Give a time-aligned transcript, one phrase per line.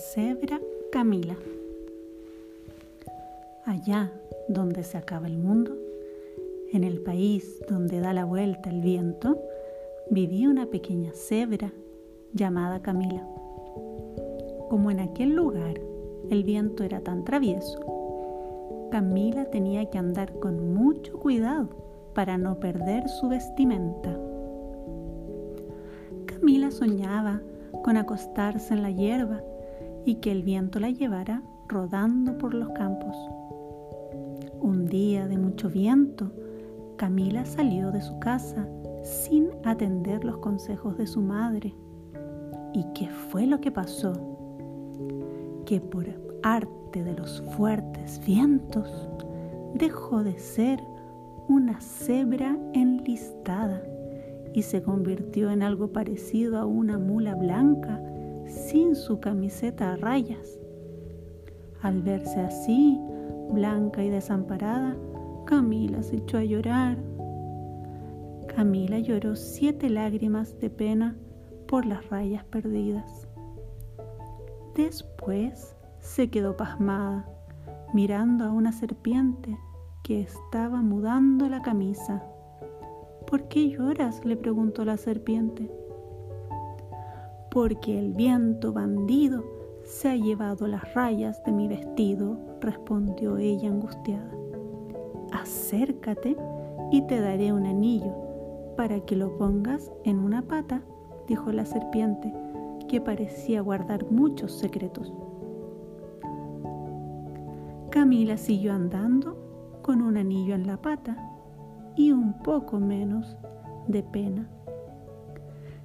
[0.00, 0.58] cebra
[0.90, 1.36] Camila.
[3.66, 4.10] Allá
[4.48, 5.76] donde se acaba el mundo,
[6.72, 9.38] en el país donde da la vuelta el viento,
[10.10, 11.70] vivía una pequeña cebra
[12.32, 13.28] llamada Camila.
[14.70, 15.78] Como en aquel lugar
[16.30, 21.68] el viento era tan travieso, Camila tenía que andar con mucho cuidado
[22.14, 24.18] para no perder su vestimenta.
[26.24, 27.42] Camila soñaba
[27.84, 29.42] con acostarse en la hierba
[30.04, 33.16] y que el viento la llevara rodando por los campos.
[34.60, 36.32] Un día de mucho viento,
[36.96, 38.68] Camila salió de su casa
[39.02, 41.74] sin atender los consejos de su madre.
[42.72, 44.12] ¿Y qué fue lo que pasó?
[45.64, 46.06] Que por
[46.42, 49.08] arte de los fuertes vientos
[49.74, 50.82] dejó de ser
[51.48, 53.82] una cebra enlistada
[54.54, 58.00] y se convirtió en algo parecido a una mula blanca
[58.50, 60.58] sin su camiseta a rayas.
[61.82, 63.00] Al verse así,
[63.52, 64.96] blanca y desamparada,
[65.46, 66.98] Camila se echó a llorar.
[68.54, 71.16] Camila lloró siete lágrimas de pena
[71.66, 73.26] por las rayas perdidas.
[74.74, 77.28] Después se quedó pasmada,
[77.94, 79.58] mirando a una serpiente
[80.02, 82.24] que estaba mudando la camisa.
[83.26, 84.24] ¿Por qué lloras?
[84.24, 85.70] le preguntó la serpiente.
[87.50, 89.44] Porque el viento bandido
[89.82, 94.30] se ha llevado las rayas de mi vestido, respondió ella angustiada.
[95.32, 96.36] Acércate
[96.92, 98.14] y te daré un anillo
[98.76, 100.82] para que lo pongas en una pata,
[101.26, 102.32] dijo la serpiente,
[102.88, 105.12] que parecía guardar muchos secretos.
[107.90, 109.36] Camila siguió andando
[109.82, 111.16] con un anillo en la pata
[111.96, 113.36] y un poco menos
[113.88, 114.48] de pena.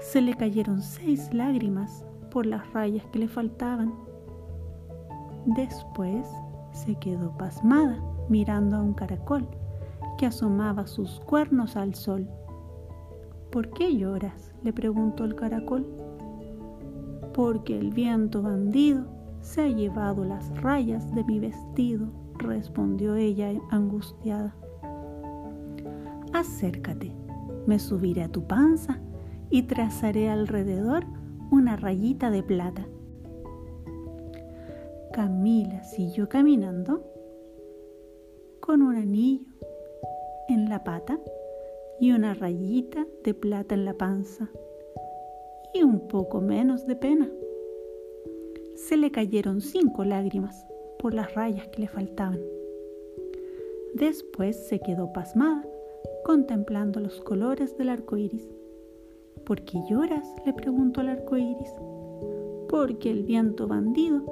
[0.00, 3.94] Se le cayeron seis lágrimas por las rayas que le faltaban.
[5.46, 6.28] Después
[6.72, 7.98] se quedó pasmada
[8.28, 9.48] mirando a un caracol
[10.18, 12.28] que asomaba sus cuernos al sol.
[13.50, 14.52] ¿Por qué lloras?
[14.62, 15.86] le preguntó el caracol.
[17.32, 19.06] Porque el viento bandido
[19.40, 24.54] se ha llevado las rayas de mi vestido, respondió ella angustiada.
[26.32, 27.14] Acércate,
[27.66, 29.00] me subiré a tu panza
[29.50, 31.04] y trazaré alrededor
[31.50, 32.86] una rayita de plata.
[35.12, 37.02] Camila siguió caminando
[38.60, 39.46] con un anillo
[40.48, 41.18] en la pata
[42.00, 44.50] y una rayita de plata en la panza
[45.72, 47.30] y un poco menos de pena.
[48.74, 50.66] Se le cayeron cinco lágrimas
[50.98, 52.40] por las rayas que le faltaban.
[53.94, 55.64] Después se quedó pasmada
[56.24, 58.55] contemplando los colores del arco iris.
[59.46, 60.34] ¿Por qué lloras?
[60.44, 61.72] le preguntó el arco iris.
[62.68, 64.24] Porque el viento bandido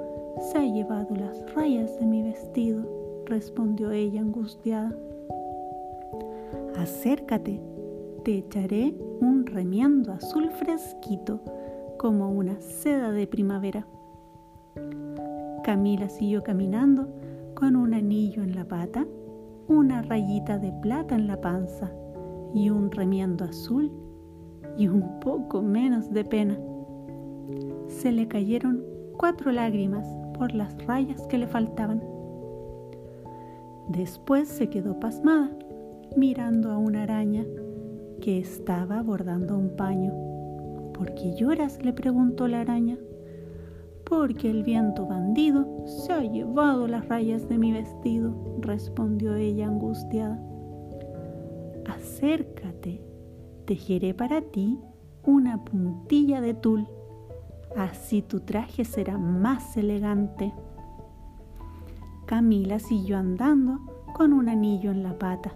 [0.51, 2.83] se ha llevado las rayas de mi vestido,
[3.25, 4.93] respondió ella angustiada.
[6.77, 7.61] Acércate,
[8.25, 11.39] te echaré un remiendo azul fresquito
[11.97, 13.87] como una seda de primavera.
[15.63, 17.07] Camila siguió caminando
[17.53, 19.07] con un anillo en la pata
[19.69, 21.89] una rayita de plata en la panza
[22.53, 24.04] y un remiendo azul
[24.77, 26.57] y un poco menos de pena.
[27.87, 28.83] Se le cayeron
[29.17, 32.03] cuatro lágrimas por las rayas que le faltaban.
[33.89, 35.51] Después se quedó pasmada,
[36.17, 37.45] mirando a una araña
[38.21, 40.13] que estaba bordando un paño.
[40.93, 41.83] ¿Por qué lloras?
[41.83, 42.97] le preguntó la araña
[44.05, 50.39] porque el viento bandido se ha llevado las rayas de mi vestido, respondió ella angustiada.
[51.87, 52.74] Acércate,
[53.65, 54.79] tejeré para ti
[55.23, 56.87] una puntilla de tul,
[57.75, 60.53] así tu traje será más elegante.
[62.25, 63.79] Camila siguió andando
[64.13, 65.55] con un anillo en la pata,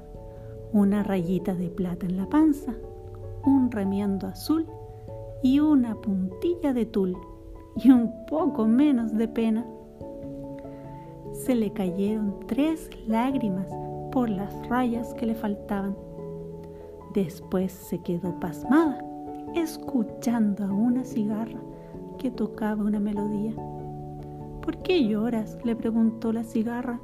[0.73, 2.73] una rayita de plata en la panza,
[3.45, 4.65] un remiendo azul
[5.41, 7.17] y una puntilla de tul
[7.75, 9.65] y un poco menos de pena.
[11.33, 13.67] Se le cayeron tres lágrimas
[14.11, 15.95] por las rayas que le faltaban.
[17.13, 19.03] Después se quedó pasmada,
[19.55, 21.59] escuchando a una cigarra
[22.19, 23.53] que tocaba una melodía.
[24.61, 25.57] ¿Por qué lloras?
[25.63, 26.99] le preguntó la cigarra.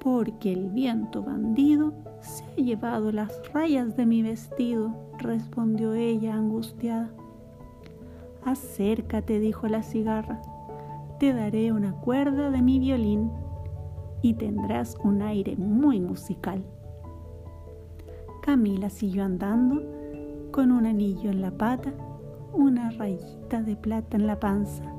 [0.00, 7.10] Porque el viento bandido se ha llevado las rayas de mi vestido, respondió ella angustiada.
[8.44, 10.40] Acércate, dijo la cigarra,
[11.18, 13.32] te daré una cuerda de mi violín
[14.22, 16.64] y tendrás un aire muy musical.
[18.48, 19.82] Camila siguió andando
[20.52, 21.92] con un anillo en la pata,
[22.54, 24.90] una rayita de plata en la panza,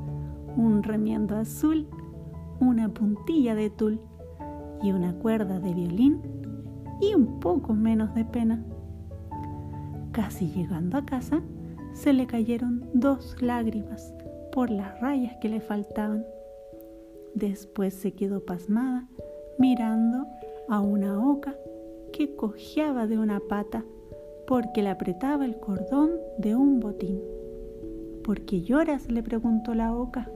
[0.56, 1.88] un remiendo azul,
[2.60, 4.00] una puntilla de tul
[4.84, 6.22] y una cuerda de violín
[7.02, 8.64] y un poco menos de pena.
[10.12, 11.42] Casi llegando a casa,
[11.94, 14.14] se le cayeron dos lágrimas
[14.52, 16.24] por las rayas que le faltaban.
[17.34, 19.08] Después se quedó pasmada
[19.58, 20.28] mirando
[20.70, 21.56] a una oca
[22.20, 23.86] que cojeaba de una pata
[24.46, 27.22] porque le apretaba el cordón de un botín.
[28.26, 29.10] ¿Por qué lloras?
[29.10, 30.30] le preguntó la oca.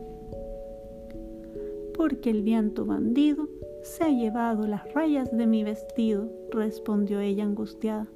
[1.93, 3.49] Porque el viento bandido
[3.81, 8.07] se ha llevado las rayas de mi vestido, respondió ella angustiada.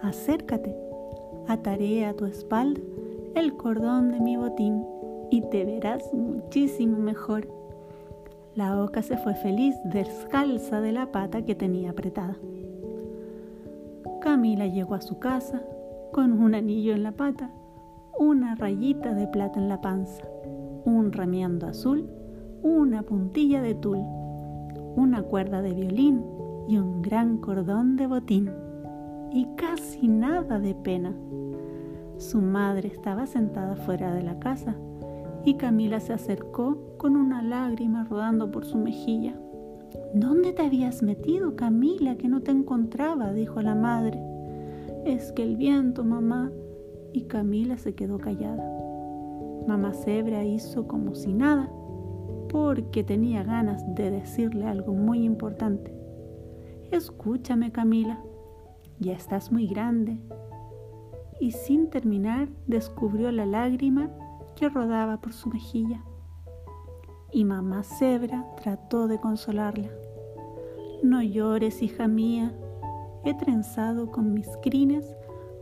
[0.00, 0.72] Acércate,
[1.48, 2.80] ataré a tu espalda
[3.34, 4.86] el cordón de mi botín
[5.32, 7.48] y te verás muchísimo mejor.
[8.56, 12.36] La oca se fue feliz descalza de la pata que tenía apretada.
[14.20, 15.60] Camila llegó a su casa
[16.12, 17.50] con un anillo en la pata,
[18.16, 20.22] una rayita de plata en la panza,
[20.84, 22.08] un remiendo azul,
[22.62, 23.98] una puntilla de tul,
[24.94, 26.24] una cuerda de violín
[26.68, 28.50] y un gran cordón de botín,
[29.32, 31.12] y casi nada de pena.
[32.18, 34.76] Su madre estaba sentada fuera de la casa
[35.44, 39.38] y Camila se acercó con una lágrima rodando por su mejilla.
[40.14, 43.32] ¿Dónde te habías metido, Camila, que no te encontraba?
[43.32, 44.18] dijo la madre.
[45.04, 46.50] Es que el viento, mamá.
[47.12, 48.64] Y Camila se quedó callada.
[49.66, 51.70] Mamá Zebra hizo como si nada,
[52.48, 55.94] porque tenía ganas de decirle algo muy importante.
[56.90, 58.20] Escúchame, Camila,
[58.98, 60.18] ya estás muy grande.
[61.40, 64.10] Y sin terminar descubrió la lágrima
[64.56, 66.02] que rodaba por su mejilla.
[67.32, 69.90] Y mamá Zebra trató de consolarla.
[71.02, 72.52] No llores, hija mía.
[73.24, 75.16] He trenzado con mis crines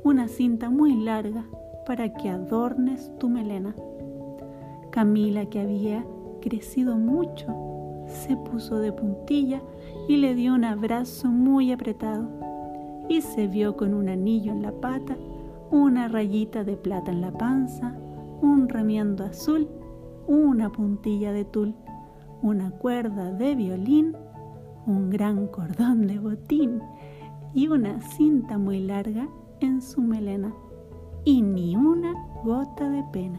[0.04, 1.44] una cinta muy larga
[1.86, 3.74] para que adornes tu melena.
[4.90, 6.04] Camila, que había
[6.40, 7.46] crecido mucho,
[8.06, 9.62] se puso de puntilla
[10.08, 12.28] y le dio un abrazo muy apretado
[13.08, 15.16] y se vio con un anillo en la pata,
[15.70, 17.96] una rayita de plata en la panza,
[18.42, 19.68] un remiendo azul,
[20.26, 21.74] una puntilla de tul,
[22.42, 24.16] una cuerda de violín,
[24.86, 26.82] un gran cordón de botín
[27.54, 29.28] y una cinta muy larga
[29.60, 30.52] en su melena,
[31.24, 33.38] y ni una gota de pena.